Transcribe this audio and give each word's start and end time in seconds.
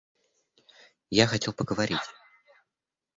Я 1.11 1.27
хотел 1.27 1.53
поговорить. 1.53 1.99